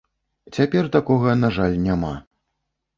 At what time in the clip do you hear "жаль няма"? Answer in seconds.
1.59-2.13